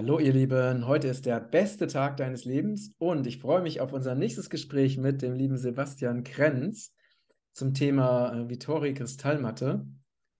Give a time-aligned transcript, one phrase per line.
[0.00, 3.92] Hallo ihr Lieben, heute ist der beste Tag deines Lebens und ich freue mich auf
[3.92, 6.94] unser nächstes Gespräch mit dem lieben Sebastian Krenz
[7.52, 9.84] zum Thema äh, Vittori Kristallmatte.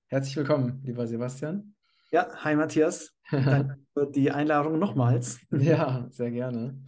[0.07, 1.75] Herzlich willkommen, lieber Sebastian.
[2.11, 3.13] Ja, hi Matthias.
[3.31, 5.39] Danke für die Einladung nochmals.
[5.51, 6.83] Ja, sehr gerne.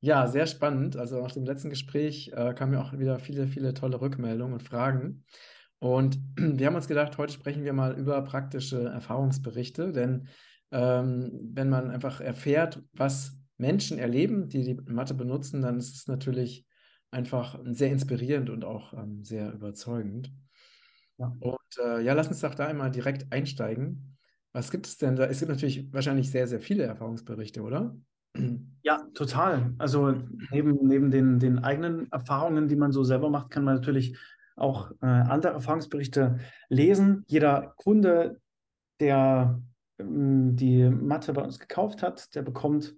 [0.00, 0.98] Ja, sehr spannend.
[0.98, 4.62] Also nach dem letzten Gespräch äh, kamen ja auch wieder viele, viele tolle Rückmeldungen und
[4.62, 5.24] Fragen.
[5.78, 10.28] Und wir haben uns gedacht, heute sprechen wir mal über praktische Erfahrungsberichte, denn
[10.70, 16.06] ähm, wenn man einfach erfährt, was Menschen erleben, die die Mathe benutzen, dann ist es
[16.06, 16.66] natürlich
[17.10, 20.32] einfach sehr inspirierend und auch ähm, sehr überzeugend.
[21.18, 21.36] Ja.
[21.40, 24.16] Und äh, ja, lass uns doch da einmal direkt einsteigen.
[24.52, 25.26] Was gibt es denn da?
[25.26, 27.96] Es gibt natürlich wahrscheinlich sehr, sehr viele Erfahrungsberichte, oder?
[28.82, 29.74] Ja, total.
[29.78, 30.14] Also
[30.50, 34.16] neben, neben den, den eigenen Erfahrungen, die man so selber macht, kann man natürlich
[34.56, 36.38] auch äh, andere Erfahrungsberichte
[36.68, 37.24] lesen.
[37.26, 38.40] Jeder Kunde,
[39.00, 42.94] der ähm, die Mathe bei uns gekauft hat, der bekommt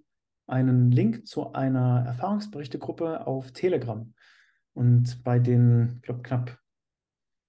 [0.47, 4.13] einen Link zu einer Erfahrungsberichtegruppe auf Telegram.
[4.73, 6.59] Und bei den, ich glaube, knapp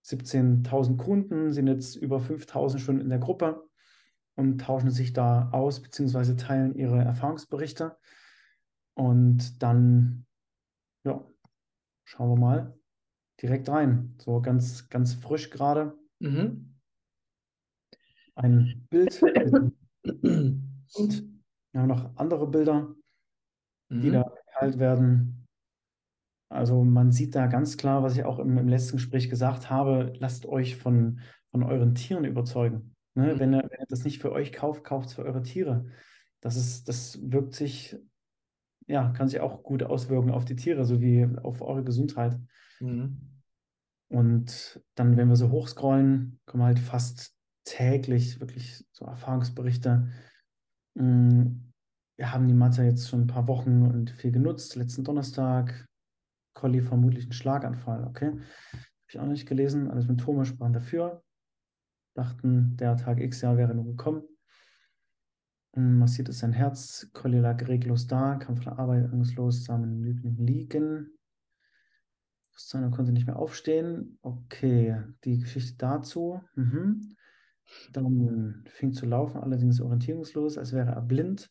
[0.05, 3.69] 17.000 Kunden sind jetzt über 5.000 schon in der Gruppe
[4.35, 7.97] und tauschen sich da aus, beziehungsweise teilen ihre Erfahrungsberichte.
[8.95, 10.27] Und dann,
[11.05, 11.25] ja,
[12.05, 12.79] schauen wir mal
[13.41, 14.15] direkt rein.
[14.19, 15.95] So ganz, ganz frisch gerade.
[16.19, 16.72] Mhm
[18.35, 19.23] ein Bild.
[20.03, 21.33] Und
[21.73, 22.95] wir haben noch andere Bilder,
[23.91, 24.13] die mhm.
[24.13, 25.47] da geteilt werden.
[26.49, 30.13] Also man sieht da ganz klar, was ich auch im, im letzten Gespräch gesagt habe,
[30.19, 32.95] lasst euch von, von euren Tieren überzeugen.
[33.15, 33.35] Ne?
[33.35, 33.39] Mhm.
[33.39, 35.87] Wenn, ihr, wenn ihr das nicht für euch kauft, kauft es für eure Tiere.
[36.41, 37.97] Das, ist, das wirkt sich,
[38.87, 42.39] ja, kann sich auch gut auswirken auf die Tiere sowie auf eure Gesundheit.
[42.81, 43.33] Mhm.
[44.09, 50.09] Und dann, wenn wir so hochscrollen, kommen halt fast täglich wirklich so Erfahrungsberichte.
[50.95, 51.47] Mm,
[52.17, 54.77] wir haben die Mathe jetzt schon ein paar Wochen und viel genutzt.
[54.77, 55.87] Letzten Donnerstag,
[56.55, 58.29] Colli vermutlich ein Schlaganfall, okay?
[58.29, 58.41] Habe
[59.09, 59.91] ich auch nicht gelesen.
[59.91, 61.23] Alle Symptome sprachen dafür.
[62.15, 64.23] Dachten, der Tag X Jahr wäre nur gekommen.
[65.75, 67.11] Mm, massiert ist sein Herz.
[67.13, 71.19] Colli lag reglos da, kam von der Arbeit angstlos, sah mit dem Liebling liegen.
[72.53, 74.19] Bewusstsein konnte nicht mehr aufstehen.
[74.21, 76.43] Okay, die Geschichte dazu.
[76.55, 77.17] Mhm.
[77.93, 81.51] Dann fing zu laufen, allerdings orientierungslos, als wäre er blind.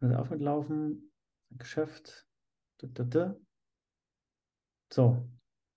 [0.00, 1.10] Hörte auf mit Laufen,
[1.50, 2.26] Geschäft.
[4.92, 5.28] So,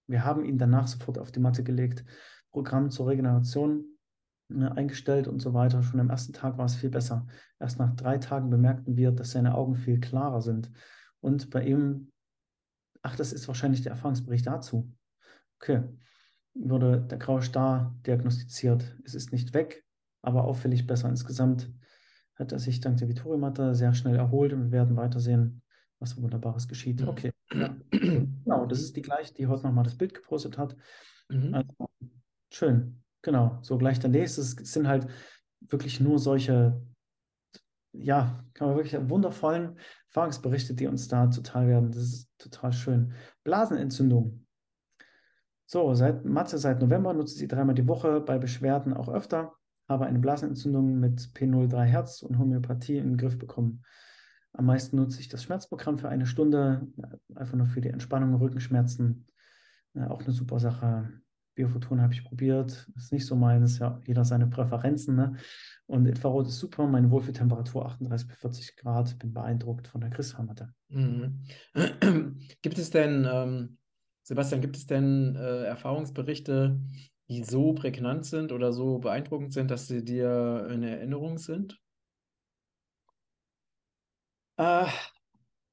[0.07, 2.03] wir haben ihn danach sofort auf die Matte gelegt,
[2.51, 3.85] Programm zur Regeneration
[4.49, 5.81] ne, eingestellt und so weiter.
[5.83, 7.27] Schon am ersten Tag war es viel besser.
[7.59, 10.69] Erst nach drei Tagen bemerkten wir, dass seine Augen viel klarer sind.
[11.21, 12.11] Und bei ihm,
[13.01, 14.91] ach, das ist wahrscheinlich der Erfahrungsbericht dazu.
[15.61, 15.83] Okay,
[16.59, 18.95] wurde der graue Star diagnostiziert.
[19.05, 19.85] Es ist nicht weg,
[20.21, 21.09] aber auffällig besser.
[21.09, 21.71] Insgesamt
[22.35, 25.61] hat er sich dank der Vittorimatte sehr schnell erholt und wir werden weitersehen,
[25.99, 27.01] was Wunderbares geschieht.
[27.01, 27.07] Mhm.
[27.09, 27.75] Okay, ja.
[27.91, 30.75] genau, das ist die gleiche, die heute nochmal das Bild gepostet hat.
[31.29, 31.53] Mhm.
[31.53, 31.89] Also,
[32.51, 33.59] schön, genau.
[33.61, 35.07] So gleich der nächste sind halt
[35.61, 36.81] wirklich nur solche,
[37.93, 39.77] ja, kann man wirklich wundervollen
[40.07, 41.91] Erfahrungsberichte, die uns da total werden.
[41.91, 43.13] Das ist total schön.
[43.43, 44.45] Blasenentzündung
[45.71, 49.53] so, seit Mathe, seit November nutze sie dreimal die Woche, bei Beschwerden auch öfter,
[49.87, 53.83] habe eine Blasenentzündung mit P03 Herz und Homöopathie in den Griff bekommen.
[54.53, 56.87] Am meisten nutze ich das Schmerzprogramm für eine Stunde,
[57.35, 59.27] einfach nur für die Entspannung, Rückenschmerzen.
[59.93, 61.07] Ja, auch eine super Sache.
[61.53, 65.15] Biophoton habe ich probiert, ist nicht so meines, ja, jeder seine Präferenzen.
[65.15, 65.35] Ne?
[65.85, 70.73] Und Infrarot ist super, meine Wohlfühltemperatur 38 bis 40 Grad, bin beeindruckt von der Crystalmatte.
[70.87, 71.43] Mhm.
[72.63, 73.77] Gibt es denn ähm,
[74.29, 76.79] Sebastian, gibt es denn äh, Erfahrungsberichte,
[77.29, 81.81] die so prägnant sind oder so beeindruckend sind, dass sie dir in Erinnerung sind?
[84.57, 84.85] Äh,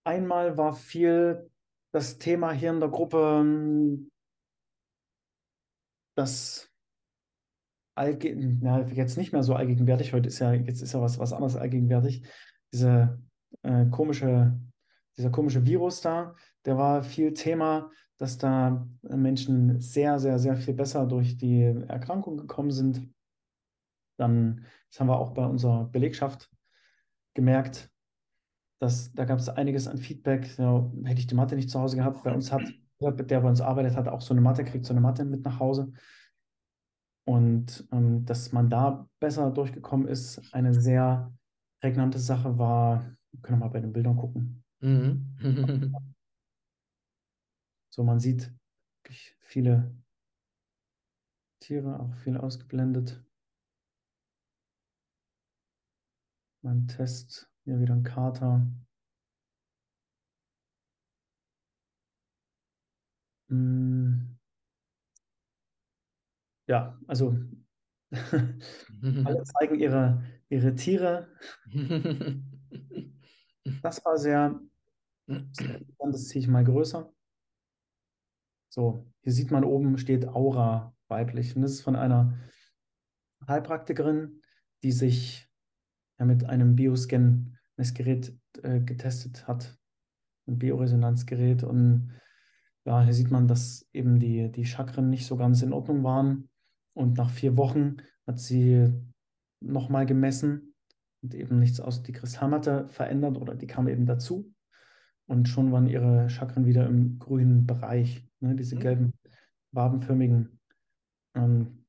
[0.05, 1.51] einmal war viel
[1.93, 4.11] das Thema hier in der Gruppe, hm,
[6.17, 6.73] das
[7.95, 8.31] allge
[8.95, 12.27] jetzt nicht mehr so allgegenwärtig, heute ist ja, jetzt ist ja was, was anderes allgegenwärtig,
[12.73, 13.23] diese
[13.65, 14.59] äh, komische,
[15.19, 20.75] dieser komische Virus da, der war viel Thema, dass da Menschen sehr, sehr, sehr viel
[20.75, 23.09] besser durch die Erkrankung gekommen sind.
[24.19, 26.51] Dann, das haben wir auch bei unserer Belegschaft
[27.35, 27.91] gemerkt,
[28.81, 30.57] dass da gab es einiges an Feedback.
[30.59, 32.63] Ja, hätte ich die Mathe nicht zu Hause gehabt, bei uns hat,
[33.01, 35.61] der bei uns arbeitet, hat auch so eine Matte, kriegt so eine Matte mit nach
[35.61, 35.93] Hause.
[37.29, 41.33] Und ähm, dass man da besser durchgekommen ist, eine sehr
[41.81, 44.65] prägnante Sache war, wir können wir mal bei den Bildern gucken.
[44.81, 45.35] Mhm.
[47.97, 48.53] So, man sieht
[49.03, 49.91] wirklich viele
[51.61, 53.23] Tiere, auch viel ausgeblendet.
[56.63, 58.67] Mein Test Hier wieder ein Kater.
[63.51, 64.37] Hm.
[66.69, 67.37] Ja, also
[69.25, 71.29] alle zeigen ihre, ihre Tiere.
[73.83, 74.61] Das war sehr,
[75.53, 76.15] sehr interessant.
[76.15, 77.13] Das ziehe ich mal größer.
[78.77, 81.57] So, hier sieht man oben steht Aura weiblich.
[81.57, 82.39] Und das ist von einer
[83.49, 84.43] Heilpraktikerin,
[84.83, 85.49] die sich
[86.19, 89.79] ja, mit einem Bioscan-Messgerät äh, getestet hat.
[90.47, 91.65] Ein Bioresonanzgerät.
[91.65, 92.13] Und
[92.85, 96.51] ja, hier sieht man, dass eben die, die Chakren nicht so ganz in Ordnung waren.
[96.93, 97.97] Und nach vier Wochen
[98.27, 98.93] hat sie
[99.61, 100.75] nochmal gemessen
[101.23, 104.53] und eben nichts aus die Kristallmatte verändert oder die kam eben dazu.
[105.27, 108.25] Und schon waren ihre Chakren wieder im grünen Bereich.
[108.41, 108.55] Ne?
[108.55, 108.81] Diese Mhm.
[108.81, 109.13] gelben,
[109.73, 110.61] wabenförmigen
[111.35, 111.85] ähm,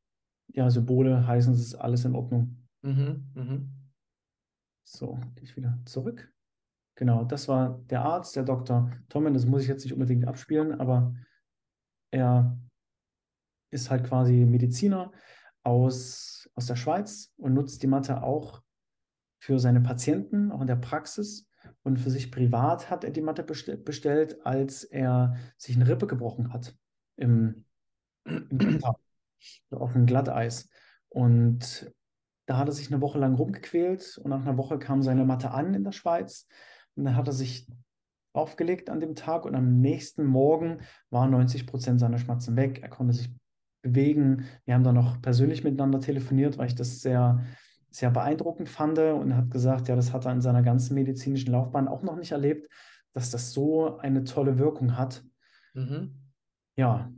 [0.53, 2.67] ja, Symbole heißen, es ist alles in Ordnung.
[2.81, 3.71] Mhm, mhm.
[4.83, 6.31] So, gehe ich wieder zurück.
[6.95, 8.91] Genau, das war der Arzt, der Dr.
[9.09, 9.33] Tommen.
[9.33, 11.13] Das muss ich jetzt nicht unbedingt abspielen, aber
[12.11, 12.57] er
[13.69, 15.11] ist halt quasi Mediziner
[15.63, 18.63] aus, aus der Schweiz und nutzt die Matte auch
[19.39, 21.46] für seine Patienten, auch in der Praxis.
[21.83, 26.07] Und für sich privat hat er die Matte bestell- bestellt, als er sich eine Rippe
[26.07, 26.75] gebrochen hat
[27.15, 27.65] im,
[28.25, 28.81] im
[29.71, 30.69] auf dem Glatteis.
[31.09, 31.91] Und
[32.45, 35.51] da hat er sich eine Woche lang rumgequält und nach einer Woche kam seine Matte
[35.51, 36.47] an in der Schweiz.
[36.95, 37.67] Und dann hat er sich
[38.33, 40.79] aufgelegt an dem Tag und am nächsten Morgen
[41.09, 42.79] waren 90 Prozent seiner Schmerzen weg.
[42.81, 43.29] Er konnte sich
[43.81, 44.45] bewegen.
[44.65, 47.43] Wir haben dann noch persönlich miteinander telefoniert, weil ich das sehr,
[47.97, 51.87] sehr beeindruckend fand und hat gesagt, ja, das hat er in seiner ganzen medizinischen Laufbahn
[51.87, 52.71] auch noch nicht erlebt,
[53.13, 55.23] dass das so eine tolle Wirkung hat.
[55.73, 56.13] Mhm.
[56.75, 57.11] Ja,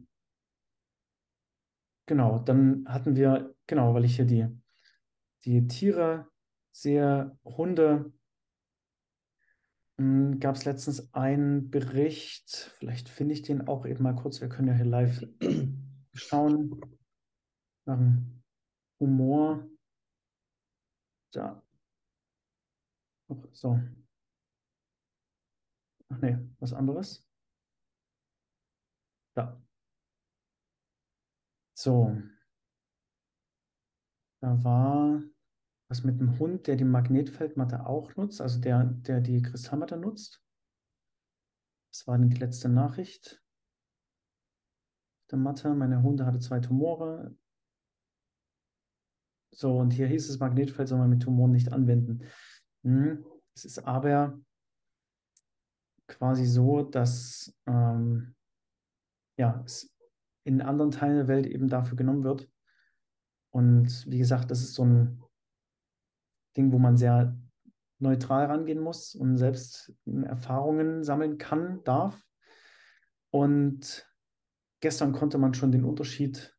[2.05, 2.39] genau.
[2.39, 4.47] Dann hatten wir, genau, weil ich hier die,
[5.43, 6.29] die Tiere
[6.71, 8.13] sehe, Hunde,
[10.39, 14.69] gab es letztens einen Bericht, vielleicht finde ich den auch eben mal kurz, wir können
[14.69, 15.25] ja hier live
[16.13, 16.79] schauen,
[17.85, 18.41] dem
[18.97, 19.67] Humor.
[21.31, 21.61] Da.
[23.51, 23.79] So.
[26.09, 27.23] Ach nee, was anderes.
[29.35, 29.61] Da.
[31.75, 32.17] So.
[34.41, 35.21] Da war
[35.89, 40.43] was mit dem Hund, der die Magnetfeldmatte auch nutzt, also der, der die Kristallmatte nutzt.
[41.91, 43.43] Das war denn die letzte Nachricht.
[45.31, 47.35] Der Matte, meine Hunde hatte zwei Tumore.
[49.59, 52.23] So, und hier hieß es, Magnetfeld soll man mit Tumoren nicht anwenden.
[52.85, 54.39] Hm, Es ist aber
[56.07, 58.35] quasi so, dass ähm,
[59.37, 59.93] ja, es
[60.45, 62.49] in anderen Teilen der Welt eben dafür genommen wird.
[63.51, 65.21] Und wie gesagt, das ist so ein
[66.55, 67.37] Ding, wo man sehr
[67.99, 72.17] neutral rangehen muss und selbst Erfahrungen sammeln kann, darf.
[73.29, 74.09] Und
[74.79, 76.57] gestern konnte man schon den Unterschied,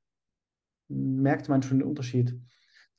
[0.88, 2.38] merkte man schon den Unterschied,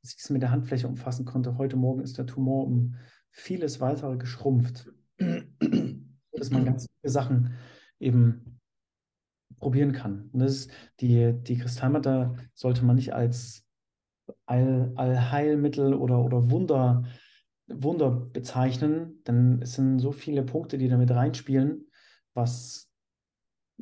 [0.02, 1.58] dass ich es mit der Handfläche umfassen konnte.
[1.58, 2.96] Heute Morgen ist der Tumor um
[3.30, 7.54] vieles weitere geschrumpft, dass man ganz viele Sachen
[8.00, 8.60] eben
[9.60, 10.30] probieren kann.
[10.32, 13.66] Und das ist die, die Kristallmatte sollte man nicht als
[14.46, 17.04] All, Allheilmittel oder, oder Wunder,
[17.68, 21.88] Wunder bezeichnen, denn es sind so viele Punkte, die damit reinspielen,
[22.34, 22.92] was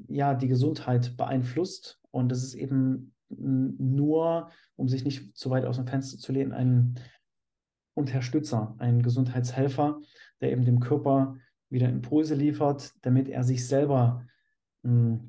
[0.07, 1.99] ja die Gesundheit beeinflusst.
[2.11, 6.51] Und das ist eben nur, um sich nicht zu weit aus dem Fenster zu lehnen,
[6.51, 6.95] ein
[7.93, 9.99] Unterstützer, ein Gesundheitshelfer,
[10.41, 11.37] der eben dem Körper
[11.69, 14.25] wieder Impulse liefert, damit er sich selber
[14.83, 15.19] mh,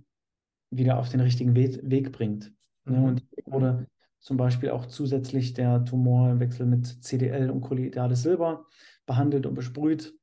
[0.70, 2.52] wieder auf den richtigen Weg, Weg bringt.
[2.84, 2.98] Ne?
[2.98, 3.04] Mhm.
[3.04, 3.86] Und hier wurde
[4.20, 8.66] zum Beispiel auch zusätzlich der Tumorwechsel mit CDL und kolloidales Silber
[9.06, 10.14] behandelt und besprüht.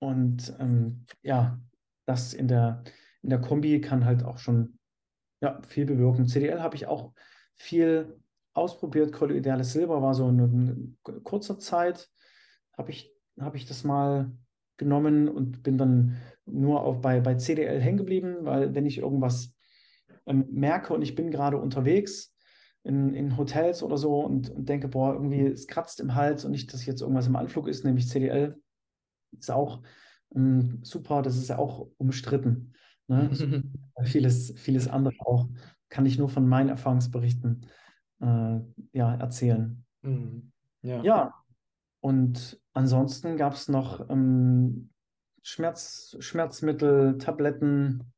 [0.00, 1.60] Und ähm, ja,
[2.06, 2.82] das in der,
[3.22, 4.78] in der Kombi kann halt auch schon
[5.44, 6.26] ja, viel bewirken.
[6.26, 7.12] CDL habe ich auch
[7.54, 8.18] viel
[8.54, 9.12] ausprobiert.
[9.12, 12.08] Kolloidales Silber war so eine, eine kurzer Zeit,
[12.76, 14.32] habe ich, hab ich das mal
[14.78, 19.54] genommen und bin dann nur auf, bei, bei CDL hängen geblieben, weil wenn ich irgendwas
[20.26, 22.34] ähm, merke und ich bin gerade unterwegs
[22.82, 26.52] in, in Hotels oder so und, und denke, boah, irgendwie es kratzt im Hals und
[26.52, 28.56] nicht, dass jetzt irgendwas im Anflug ist, nämlich CDL,
[29.38, 29.82] ist auch
[30.34, 32.72] ähm, super, das ist ja auch umstritten.
[33.08, 33.30] Ne?
[34.04, 35.48] vieles, vieles andere auch
[35.88, 37.66] kann ich nur von meinen Erfahrungsberichten
[38.20, 38.60] äh,
[38.92, 39.84] ja, erzählen.
[40.02, 40.50] Mhm.
[40.82, 41.02] Ja.
[41.02, 41.34] ja.
[42.00, 44.90] und ansonsten gab es noch ähm,
[45.42, 48.12] Schmerz, Schmerzmittel, Tabletten.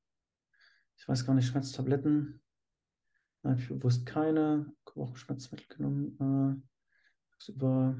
[0.96, 2.40] Ich weiß gar nicht, Schmerztabletten.
[3.42, 4.72] Nein, ich wusste keine.
[4.86, 6.62] Ich habe auch Schmerzmittel genommen.
[7.38, 7.96] Äh, über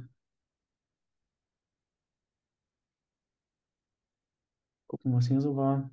[4.86, 5.90] gucken, was hier so war.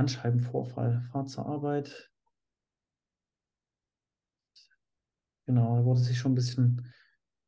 [0.00, 2.10] Bandscheibenvorfall, Fahrt zur Arbeit.
[5.44, 6.90] Genau, er wurde sich schon ein bisschen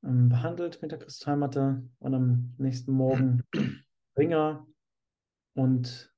[0.05, 3.43] ähm, behandelt mit der Kristallmatte und am nächsten Morgen
[4.19, 4.67] Ringer
[5.55, 6.15] und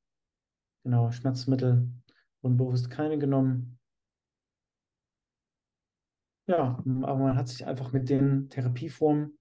[0.82, 1.88] genau, Schmerzmittel
[2.42, 3.78] wurden bewusst keine genommen.
[6.48, 9.38] Ja, aber man hat sich einfach mit den Therapieformen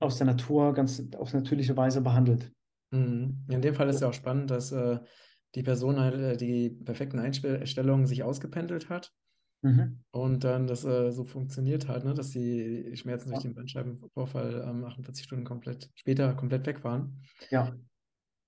[0.00, 2.52] aus der Natur ganz auf natürliche Weise behandelt.
[2.90, 3.46] Mhm.
[3.48, 4.98] In dem Fall ist ja auch spannend, dass äh,
[5.54, 9.12] die Person halt äh, die perfekten Einstellungen sich ausgependelt hat
[9.62, 10.02] Mhm.
[10.14, 13.42] und dann das äh, so funktioniert hat, ne, dass die Schmerzen durch Ja.
[13.42, 17.22] den Bandscheibenvorfall ähm, 48 Stunden komplett später komplett weg waren.
[17.50, 17.76] Ja,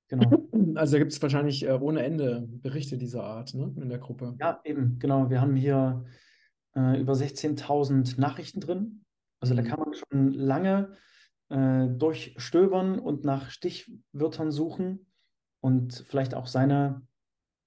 [0.08, 0.44] genau.
[0.76, 4.40] Also da gibt es wahrscheinlich äh, ohne Ende Berichte dieser Art, ne, in der Gruppe.
[4.40, 5.30] Ja, eben, genau.
[5.30, 6.04] Wir haben hier
[6.76, 9.04] äh, über 16.000 Nachrichten drin.
[9.40, 9.68] Also da Mhm.
[9.68, 10.96] kann man schon lange
[11.50, 15.06] äh, durchstöbern und nach Stichwörtern suchen
[15.64, 17.00] und vielleicht auch seine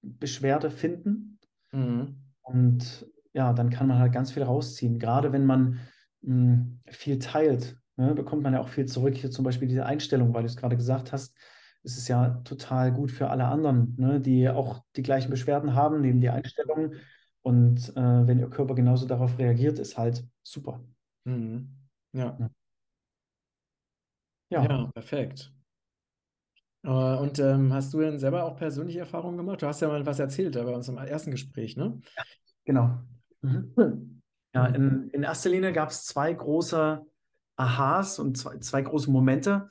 [0.03, 1.39] Beschwerde finden.
[1.71, 2.15] Mhm.
[2.43, 4.99] Und ja, dann kann man halt ganz viel rausziehen.
[4.99, 5.79] Gerade wenn man
[6.21, 9.15] mh, viel teilt, ne, bekommt man ja auch viel zurück.
[9.15, 11.35] Hier zum Beispiel diese Einstellung, weil du es gerade gesagt hast,
[11.83, 16.01] es ist ja total gut für alle anderen, ne, die auch die gleichen Beschwerden haben,
[16.01, 16.93] nehmen die Einstellung.
[17.41, 20.81] Und äh, wenn ihr Körper genauso darauf reagiert, ist halt super.
[21.25, 21.69] Mhm.
[22.13, 22.37] Ja.
[22.39, 22.49] Ja.
[24.49, 25.51] Ja, Ja, perfekt.
[26.87, 29.61] Äh, und ähm, hast du denn selber auch persönliche Erfahrungen gemacht?
[29.61, 31.99] Du hast ja mal was erzählt äh, bei unserem ersten Gespräch, ne?
[32.63, 32.97] genau.
[33.41, 34.21] Mhm.
[34.53, 37.05] Ja, in, in erster Linie gab es zwei große
[37.57, 39.69] Aha's und zwei, zwei große Momente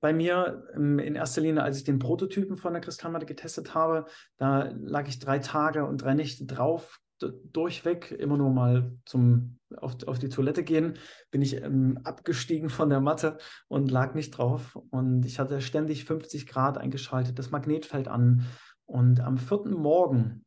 [0.00, 0.68] bei mir.
[0.74, 5.08] Ähm, In erster Linie, als ich den Prototypen von der Kristallmatte getestet habe, da lag
[5.08, 7.00] ich drei Tage und drei Nächte drauf,
[7.30, 10.98] durchweg, immer nur mal zum auf, auf die Toilette gehen,
[11.30, 13.38] bin ich ähm, abgestiegen von der Matte
[13.68, 14.78] und lag nicht drauf.
[14.90, 18.46] Und ich hatte ständig 50 Grad eingeschaltet, das Magnetfeld an.
[18.84, 20.44] Und am vierten Morgen,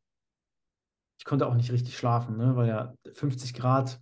[1.17, 3.99] ich konnte auch nicht richtig schlafen, ne, weil ja 50 Grad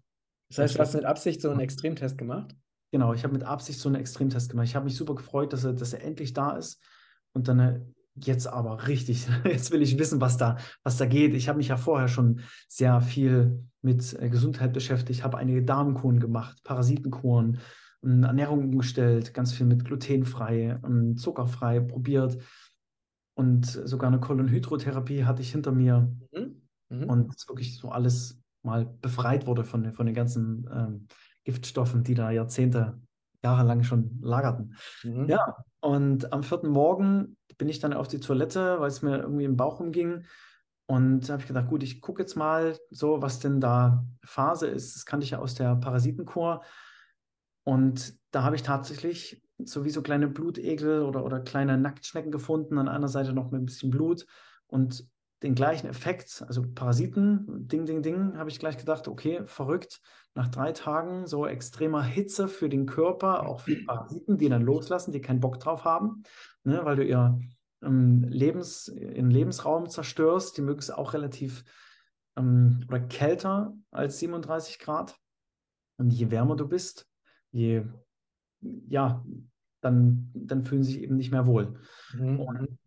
[0.49, 2.55] Das heißt, du hast mit Absicht so einen Extremtest gemacht?
[2.91, 4.67] Genau, ich habe mit Absicht so einen Extremtest gemacht.
[4.67, 6.81] Ich habe mich super gefreut, dass er, dass er endlich da ist.
[7.33, 7.81] Und dann äh,
[8.15, 9.27] jetzt aber richtig.
[9.45, 11.33] Jetzt will ich wissen, was da, was da geht.
[11.33, 16.19] Ich habe mich ja vorher schon sehr viel mit äh, Gesundheit beschäftigt, habe einige Darmkuren
[16.19, 17.59] gemacht, Parasitenkuren,
[18.03, 22.37] ähm, Ernährung umgestellt, ganz viel mit glutenfrei, ähm, zuckerfrei probiert.
[23.35, 26.61] Und sogar eine Kolonhydrotherapie hatte ich hinter mir Mhm.
[26.89, 27.03] Mhm.
[27.09, 31.07] und wirklich so alles mal befreit wurde von, den- von den ganzen ähm,
[31.43, 33.01] Giftstoffen, die da Jahrzehnte,
[33.43, 34.75] jahrelang schon lagerten.
[35.03, 35.27] Mhm.
[35.27, 39.43] Ja, und am vierten Morgen bin ich dann auf die Toilette, weil es mir irgendwie
[39.43, 40.25] im Bauch umging.
[40.85, 44.67] Und da habe ich gedacht, gut, ich gucke jetzt mal so, was denn da Phase
[44.67, 44.95] ist.
[44.95, 46.63] Das kannte ich ja aus der Parasitenkur.
[47.65, 52.77] Und da habe ich tatsächlich so wie so kleine Blutegel oder, oder kleine Nacktschnecken gefunden,
[52.77, 54.25] an einer Seite noch mit ein bisschen Blut
[54.67, 55.05] und
[55.43, 60.01] den gleichen Effekt, also Parasiten, Ding, Ding, Ding, habe ich gleich gedacht, okay, verrückt.
[60.35, 65.11] Nach drei Tagen so extremer Hitze für den Körper, auch für Parasiten, die dann loslassen,
[65.11, 66.23] die keinen Bock drauf haben,
[66.63, 67.39] ne, weil du ihr
[67.83, 70.57] ähm, Lebens, ihren Lebensraum zerstörst.
[70.57, 71.63] Die mögen es auch relativ
[72.35, 75.19] ähm, oder kälter als 37 Grad.
[75.97, 77.07] Und je wärmer du bist,
[77.51, 77.83] je,
[78.61, 79.23] ja,
[79.81, 81.79] dann, dann fühlen sie sich eben nicht mehr wohl.
[82.13, 82.39] Mhm.
[82.39, 82.77] Und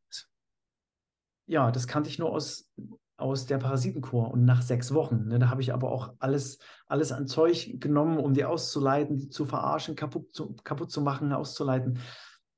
[1.47, 2.71] ja, das kannte ich nur aus,
[3.17, 5.29] aus der Parasitenkur und nach sechs Wochen.
[5.29, 9.29] Ne, da habe ich aber auch alles, alles an Zeug genommen, um die auszuleiten, die
[9.29, 12.01] zu verarschen, kaputt zu, kaputt zu machen, auszuleiten.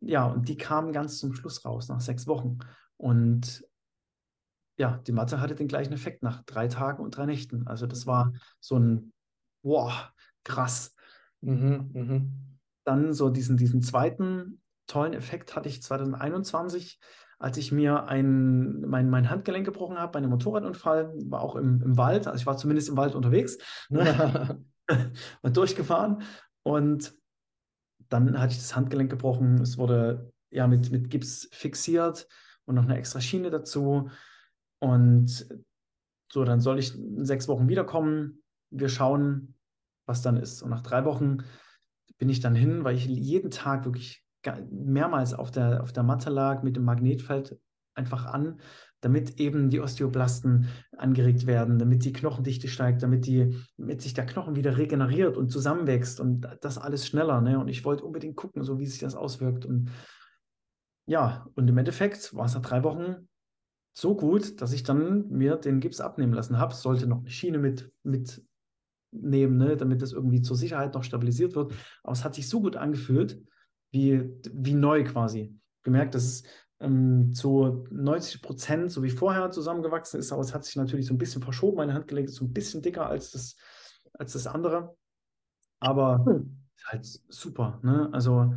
[0.00, 2.58] Ja, und die kamen ganz zum Schluss raus, nach sechs Wochen.
[2.96, 3.64] Und
[4.78, 7.66] ja, die Matte hatte den gleichen Effekt nach drei Tagen und drei Nächten.
[7.66, 9.12] Also das war so ein,
[9.62, 10.12] boah,
[10.44, 10.94] krass.
[11.40, 11.90] Mhm.
[11.92, 12.58] Mhm.
[12.84, 16.98] Dann so diesen, diesen zweiten tollen Effekt hatte ich 2021,
[17.38, 21.82] als ich mir ein, mein, mein Handgelenk gebrochen habe bei einem Motorradunfall, war auch im,
[21.82, 24.64] im Wald, also ich war zumindest im Wald unterwegs ne?
[25.42, 26.22] und durchgefahren
[26.62, 27.14] und
[28.08, 32.26] dann hatte ich das Handgelenk gebrochen, es wurde ja mit, mit Gips fixiert
[32.64, 34.10] und noch eine extra Schiene dazu.
[34.80, 35.46] Und
[36.30, 39.54] so, dann soll ich in sechs Wochen wiederkommen, wir schauen,
[40.06, 40.62] was dann ist.
[40.62, 41.38] Und nach drei Wochen
[42.18, 44.24] bin ich dann hin, weil ich jeden Tag wirklich
[44.70, 47.58] mehrmals auf der, auf der Matte lag mit dem Magnetfeld
[47.94, 48.60] einfach an,
[49.00, 54.26] damit eben die Osteoblasten angeregt werden, damit die Knochendichte steigt, damit, die, damit sich der
[54.26, 57.40] Knochen wieder regeneriert und zusammenwächst und das alles schneller.
[57.40, 57.58] Ne?
[57.58, 59.66] Und ich wollte unbedingt gucken, so wie sich das auswirkt.
[59.66, 59.90] Und
[61.06, 63.28] ja, und im Endeffekt war es nach drei Wochen
[63.96, 66.74] so gut, dass ich dann mir den Gips abnehmen lassen habe.
[66.74, 68.44] Sollte noch eine Schiene mit, mit
[69.10, 71.72] nehmen, ne, damit das irgendwie zur Sicherheit noch stabilisiert wird.
[72.02, 73.40] Aber es hat sich so gut angefühlt,
[73.90, 75.54] wie, wie neu quasi.
[75.82, 76.42] gemerkt, dass es
[76.80, 81.14] ähm, zu 90 Prozent so wie vorher zusammengewachsen ist, aber es hat sich natürlich so
[81.14, 81.78] ein bisschen verschoben.
[81.78, 83.56] Meine Handgelenk ist so ein bisschen dicker als das,
[84.12, 84.96] als das andere.
[85.80, 86.58] Aber hm.
[86.84, 87.80] halt super.
[87.82, 88.08] Ne?
[88.12, 88.54] Also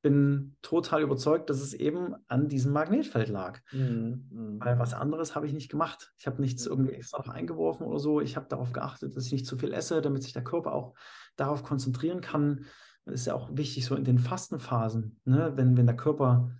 [0.00, 3.60] bin total überzeugt, dass es eben an diesem Magnetfeld lag.
[3.72, 4.28] Mhm.
[4.30, 4.60] mhm.
[4.60, 6.12] Weil was anderes habe ich nicht gemacht.
[6.18, 8.20] Ich habe nichts irgendwie extra noch eingeworfen oder so.
[8.20, 10.94] Ich habe darauf geachtet, dass ich nicht zu viel esse, damit sich der Körper auch
[11.36, 12.66] darauf konzentrieren kann.
[13.04, 15.52] Das ist ja auch wichtig, so in den Fastenphasen, ne?
[15.56, 16.52] wenn, wenn der Körper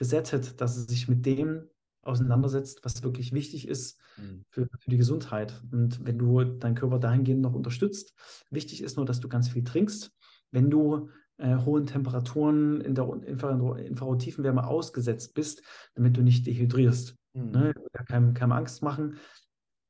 [0.00, 1.68] resettet, dass er sich mit dem
[2.02, 4.44] auseinandersetzt, was wirklich wichtig ist mhm.
[4.48, 5.60] für, für, die Gesundheit.
[5.72, 8.14] Und wenn du deinen Körper dahingehend noch unterstützt,
[8.50, 10.12] wichtig ist nur, dass du ganz viel trinkst.
[10.50, 15.62] Wenn du äh, hohen Temperaturen in der Infrarottiefenwärme ausgesetzt bist,
[15.94, 17.16] damit du nicht dehydrierst.
[17.34, 17.50] Mhm.
[17.50, 17.74] Ne?
[18.06, 19.16] Keine, keine Angst machen.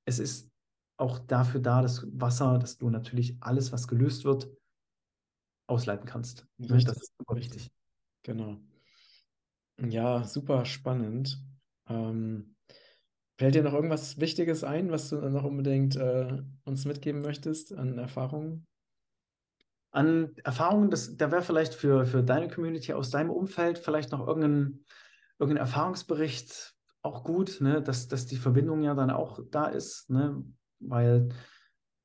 [0.05, 0.51] Es ist
[0.99, 4.51] auch dafür da, das Wasser, dass du natürlich alles, was gelöst wird,
[5.69, 6.47] ausleiten kannst.
[6.59, 6.71] Ne?
[6.71, 6.95] Richtig.
[6.95, 7.71] Das ist super wichtig.
[8.25, 8.59] Genau.
[9.81, 11.43] Ja, super spannend.
[11.89, 12.57] Ähm,
[13.39, 17.97] fällt dir noch irgendwas Wichtiges ein, was du noch unbedingt äh, uns mitgeben möchtest an
[17.97, 18.67] Erfahrungen?
[19.91, 24.27] An Erfahrungen, das, da wäre vielleicht für, für deine Community aus deinem Umfeld vielleicht noch
[24.27, 24.85] irgendein,
[25.39, 27.83] irgendein Erfahrungsbericht auch gut, ne?
[27.83, 30.45] dass, dass die Verbindung ja dann auch da ist, ne?
[30.81, 31.31] weil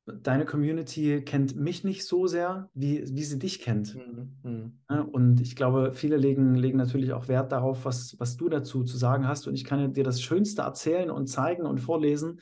[0.06, 3.96] deine Community kennt mich nicht so sehr, wie, wie sie dich kennt.
[3.96, 4.38] Mhm.
[4.44, 5.06] mhm.
[5.12, 8.98] Und ich glaube, viele legen, legen natürlich auch Wert darauf, was, was du dazu zu
[8.98, 9.48] sagen hast.
[9.48, 12.42] Und ich kann dir das Schönste erzählen und zeigen und vorlesen.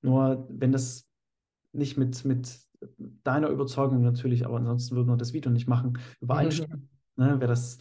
[0.00, 1.06] Nur wenn das
[1.72, 2.60] nicht mit, mit
[2.98, 7.24] deiner Überzeugung natürlich, aber ansonsten würden wir das Video nicht machen, übereinstimmen, mhm.
[7.24, 7.78] ne, wäre das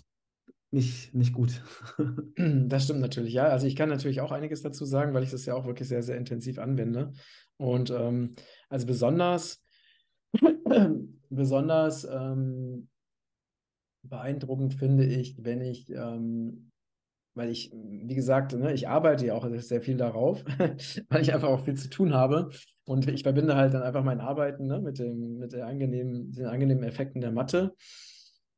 [0.72, 1.62] nicht, nicht gut.
[2.38, 3.48] Das stimmt natürlich, ja.
[3.48, 6.02] Also ich kann natürlich auch einiges dazu sagen, weil ich das ja auch wirklich sehr,
[6.02, 7.12] sehr intensiv anwende.
[7.58, 8.32] Und ähm,
[8.70, 9.64] also besonders,
[11.30, 12.88] besonders ähm,
[14.04, 16.71] beeindruckend finde ich, wenn ich, ähm,
[17.34, 20.44] weil ich, wie gesagt, ne, ich arbeite ja auch sehr viel darauf,
[21.10, 22.50] weil ich einfach auch viel zu tun habe.
[22.84, 26.46] Und ich verbinde halt dann einfach mein Arbeiten ne, mit, dem, mit der angenehmen, den
[26.46, 27.74] angenehmen Effekten der Mathe.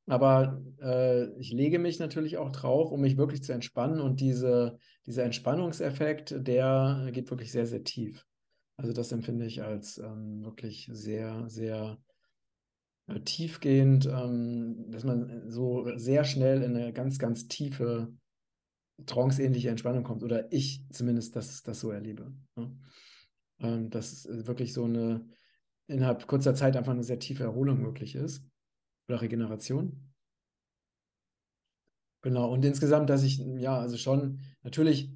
[0.07, 4.01] Aber äh, ich lege mich natürlich auch drauf, um mich wirklich zu entspannen.
[4.01, 8.25] Und diese, dieser Entspannungseffekt, der geht wirklich sehr, sehr tief.
[8.75, 11.99] Also das empfinde ich als ähm, wirklich sehr, sehr
[13.07, 18.11] äh, tiefgehend, ähm, dass man so sehr schnell in eine ganz, ganz tiefe,
[19.05, 20.23] tranceähnliche Entspannung kommt.
[20.23, 22.33] Oder ich zumindest das, das so erlebe.
[22.55, 22.77] Ne?
[23.59, 25.27] Ähm, dass wirklich so eine
[25.87, 28.45] innerhalb kurzer Zeit einfach eine sehr tiefe Erholung möglich ist.
[29.07, 30.13] Oder Regeneration.
[32.21, 35.11] Genau, und insgesamt, dass ich, ja, also schon, natürlich,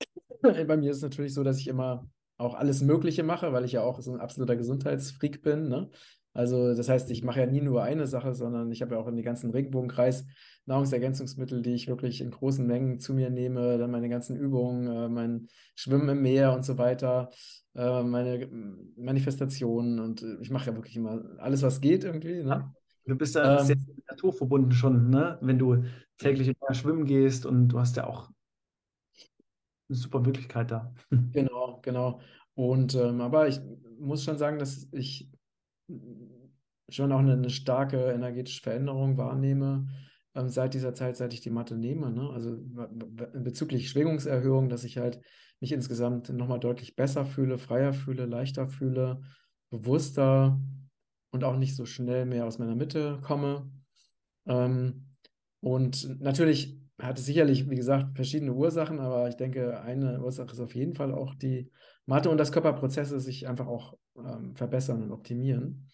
[0.42, 3.72] bei mir ist es natürlich so, dass ich immer auch alles Mögliche mache, weil ich
[3.72, 5.68] ja auch so ein absoluter Gesundheitsfreak bin.
[5.68, 5.90] Ne?
[6.34, 9.08] Also das heißt, ich mache ja nie nur eine Sache, sondern ich habe ja auch
[9.08, 10.26] in den ganzen Regenbogenkreis
[10.66, 15.08] Nahrungsergänzungsmittel, die ich wirklich in großen Mengen zu mir nehme, dann meine ganzen Übungen, äh,
[15.08, 17.30] mein Schwimmen im Meer und so weiter,
[17.74, 18.46] äh, meine
[18.96, 22.42] Manifestationen und äh, ich mache ja wirklich immer alles, was geht irgendwie.
[22.42, 22.72] Ne?
[23.06, 23.76] Du bist ja ähm, sehr
[24.08, 25.38] naturverbunden schon, ne?
[25.40, 25.84] wenn du
[26.18, 28.28] täglich im Meer schwimmen gehst und du hast ja auch
[29.88, 30.94] eine super Möglichkeit da.
[31.32, 32.20] Genau, genau.
[32.54, 33.60] Und ähm, aber ich
[33.98, 35.30] muss schon sagen, dass ich
[36.88, 39.88] schon auch eine, eine starke energetische Veränderung wahrnehme
[40.34, 42.10] ähm, seit dieser Zeit, seit ich die Mathe nehme.
[42.10, 42.30] Ne?
[42.30, 42.58] Also
[43.34, 45.20] bezüglich Schwingungserhöhung, dass ich halt
[45.60, 49.20] mich insgesamt nochmal deutlich besser fühle, freier fühle, leichter fühle,
[49.70, 50.60] bewusster
[51.30, 53.70] und auch nicht so schnell mehr aus meiner Mitte komme.
[54.46, 55.08] Ähm,
[55.60, 60.60] und natürlich hat es sicherlich, wie gesagt, verschiedene Ursachen, aber ich denke, eine Ursache ist
[60.60, 61.70] auf jeden Fall auch die
[62.06, 65.88] Mathe und dass Körperprozesse sich einfach auch ähm, verbessern und optimieren.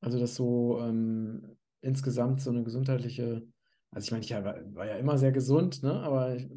[0.00, 3.46] Also, dass so ähm, insgesamt so eine gesundheitliche,
[3.90, 5.92] also ich meine, ich war, war, ja immer sehr gesund, ne?
[6.00, 6.48] aber ich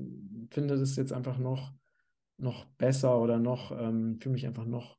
[0.51, 1.73] finde das jetzt einfach noch,
[2.37, 4.97] noch besser oder noch, ähm, fühle mich einfach noch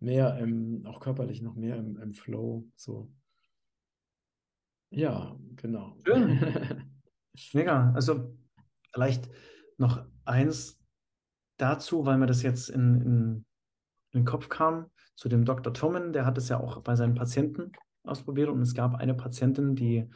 [0.00, 2.68] mehr im, auch körperlich noch mehr im, im Flow.
[2.76, 3.10] So.
[4.90, 5.96] Ja, genau.
[6.06, 6.40] Schön.
[7.52, 7.92] Mega.
[7.92, 8.36] Also
[8.92, 9.28] vielleicht
[9.78, 10.80] noch eins
[11.58, 13.44] dazu, weil mir das jetzt in, in,
[14.12, 15.72] in den Kopf kam, zu dem Dr.
[15.72, 17.72] Tommen, der hat es ja auch bei seinen Patienten
[18.04, 20.08] ausprobiert und es gab eine Patientin, die,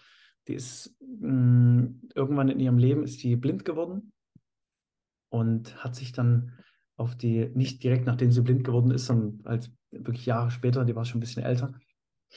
[0.46, 4.12] die ist mh, mm, irgendwann in ihrem Leben ist die blind geworden
[5.30, 6.52] und hat sich dann
[6.96, 10.94] auf die, nicht direkt nachdem sie blind geworden ist, sondern halt wirklich Jahre später, die
[10.94, 11.72] war schon ein bisschen älter,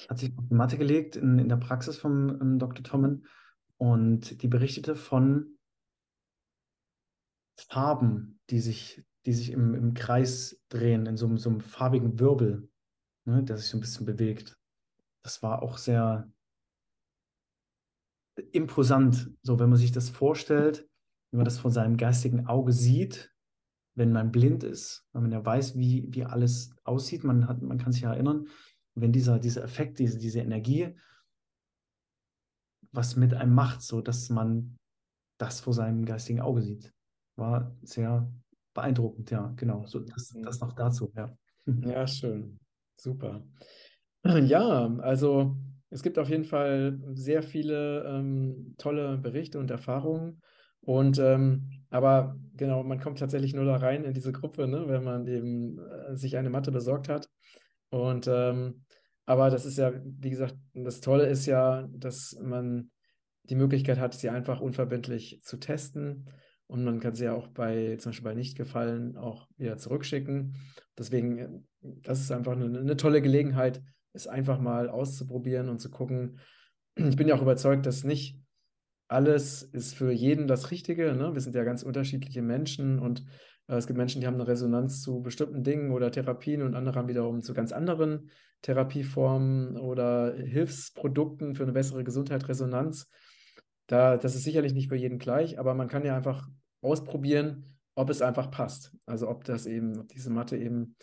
[0.10, 2.84] hat sich auf die Matte gelegt in, in der Praxis von ähm, Dr.
[2.84, 3.26] Tommen
[3.78, 5.58] und die berichtete von
[7.58, 12.70] Farben, die sich, die sich im, im Kreis drehen, in so, so einem farbigen Wirbel,
[13.26, 14.58] ne, der sich so ein bisschen bewegt.
[15.24, 16.30] Das war auch sehr.
[18.52, 19.32] imposant.
[19.44, 20.88] So, wenn man sich das vorstellt,
[21.32, 23.32] wenn man das von seinem geistigen Auge sieht,
[23.96, 27.78] wenn man blind ist, wenn man ja weiß, wie, wie alles aussieht, man, hat, man
[27.78, 28.48] kann sich ja erinnern,
[28.96, 30.96] wenn dieser, dieser Effekt, diese, diese Energie
[32.94, 34.78] was mit einem macht, so dass man
[35.40, 36.94] das vor seinem geistigen Auge sieht.
[37.36, 38.32] War sehr
[38.74, 39.86] beeindruckend, ja, genau.
[39.86, 41.36] So, das, das noch dazu, ja.
[41.82, 42.60] Ja, schön.
[42.98, 43.44] Super.
[44.26, 45.58] Ja, also
[45.90, 50.42] es gibt auf jeden Fall sehr viele ähm, tolle Berichte und Erfahrungen.
[50.80, 55.04] Und ähm, aber genau, man kommt tatsächlich nur da rein in diese Gruppe, ne, wenn
[55.04, 57.30] man eben äh, sich eine Matte besorgt hat.
[57.90, 58.86] Und ähm,
[59.26, 62.92] aber das ist ja, wie gesagt, das Tolle ist ja, dass man
[63.44, 66.30] die Möglichkeit hat, sie einfach unverbindlich zu testen.
[66.74, 70.56] Und man kann sie ja auch bei, zum Beispiel bei Nichtgefallen auch wieder zurückschicken.
[70.98, 71.50] Deswegen, äh,
[72.02, 76.40] das ist einfach eine, eine tolle Gelegenheit, es einfach mal auszuprobieren und zu gucken.
[76.96, 78.40] Ich bin ja auch überzeugt, dass nicht
[79.08, 81.14] alles ist für jeden das Richtige.
[81.14, 81.36] Ne?
[81.36, 83.24] Wir sind ja ganz unterschiedliche Menschen und
[83.68, 86.98] äh, es gibt Menschen, die haben eine Resonanz zu bestimmten Dingen oder Therapien und andere
[86.98, 88.32] haben wiederum zu ganz anderen
[88.64, 93.08] Therapieformen oder Hilfsprodukten für eine bessere Gesundheit Resonanz.
[93.86, 96.50] Da, das ist sicherlich nicht für jeden gleich, aber man kann ja einfach
[96.84, 97.66] ausprobieren,
[97.96, 98.96] ob es einfach passt.
[99.06, 100.96] Also ob das eben, ob diese Matte eben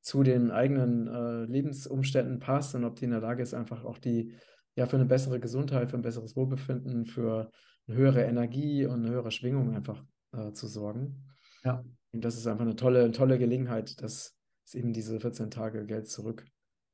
[0.00, 3.98] zu den eigenen äh, Lebensumständen passt und ob die in der Lage ist, einfach auch
[3.98, 4.34] die,
[4.76, 7.50] ja, für eine bessere Gesundheit, für ein besseres Wohlbefinden, für
[7.88, 11.24] eine höhere Energie und eine höhere Schwingung einfach äh, zu sorgen.
[11.64, 11.84] Ja.
[12.12, 16.08] Und das ist einfach eine tolle, tolle Gelegenheit, dass es eben diese 14 Tage Geld
[16.08, 16.44] zurück,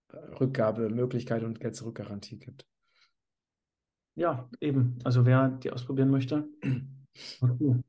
[0.08, 2.66] äh, Rückgabemöglichkeit und Geld zurück Garantie gibt.
[4.14, 4.98] Ja, eben.
[5.04, 6.48] Also wer die ausprobieren möchte.
[7.42, 7.82] Okay.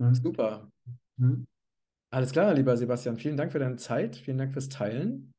[0.00, 0.14] Ja.
[0.14, 0.70] Super.
[1.16, 1.46] Mhm.
[2.12, 3.18] Alles klar, lieber Sebastian.
[3.18, 4.16] Vielen Dank für deine Zeit.
[4.16, 5.32] Vielen Dank fürs Teilen.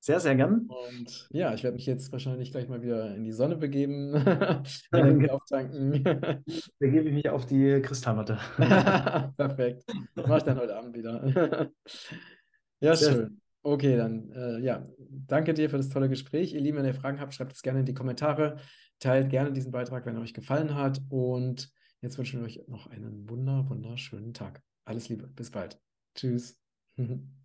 [0.00, 0.68] Sehr, sehr gern.
[0.68, 4.14] Und ja, ich werde mich jetzt wahrscheinlich gleich mal wieder in die Sonne begeben,
[4.92, 5.92] Energie auftanken.
[6.78, 8.38] Begebe ich mich auf die Kristallmatte.
[9.36, 9.84] Perfekt.
[10.14, 11.68] Mache ich dann heute Abend wieder.
[12.80, 13.40] ja, Sehr schön.
[13.62, 14.86] Okay, dann äh, ja,
[15.26, 16.54] danke dir für das tolle Gespräch.
[16.54, 18.56] Ihr Lieben, wenn ihr Fragen habt, schreibt es gerne in die Kommentare.
[19.00, 21.00] Teilt gerne diesen Beitrag, wenn er euch gefallen hat.
[21.10, 24.62] Und jetzt wünschen wir euch noch einen wunder, wunderschönen Tag.
[24.84, 25.80] Alles Liebe, bis bald.
[26.14, 26.60] Tschüss.